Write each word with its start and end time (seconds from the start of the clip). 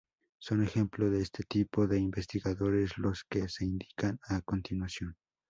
Son 0.39 0.63
ejemplo 0.63 1.11
de 1.11 1.21
este 1.21 1.43
tipo 1.43 1.85
de 1.85 1.99
investigadores 1.99 2.97
los 2.97 3.23
que 3.23 3.47
se 3.49 3.65
indican 3.65 4.17
a 4.27 4.41
continuación. 4.41 5.15